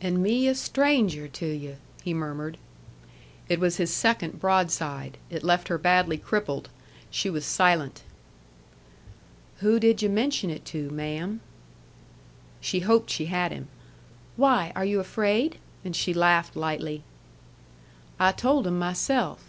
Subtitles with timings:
[0.00, 2.56] "And me a stranger to you!" he murmured.
[3.46, 5.18] It was his second broadside.
[5.28, 6.70] It left her badly crippled.
[7.10, 8.00] She was silent.
[9.58, 11.42] "Who did yu' mention it to, ma'am?"
[12.58, 13.68] She hoped she had him.
[14.36, 17.02] "Why, are you afraid?" And she laughed lightly.
[18.18, 19.44] "I told 'em myself.